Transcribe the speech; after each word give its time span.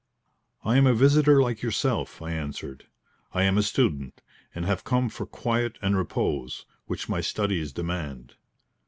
"I 0.65 0.77
am 0.77 0.87
a 0.87 0.95
visitor, 0.95 1.43
like 1.43 1.61
yourself," 1.61 2.23
I 2.23 2.31
answered. 2.31 2.87
"I 3.35 3.43
am 3.43 3.55
a 3.55 3.61
student, 3.61 4.23
and 4.55 4.65
have 4.65 4.83
come 4.83 5.09
for 5.09 5.27
quiet 5.27 5.77
and 5.79 5.95
repose, 5.95 6.65
which 6.87 7.07
my 7.07 7.21
studies 7.21 7.71
demand." 7.71 8.33